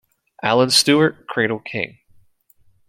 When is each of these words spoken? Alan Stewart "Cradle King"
Alan 0.41 0.71
Stewart 0.71 1.27
"Cradle 1.27 1.59
King" 1.59 1.99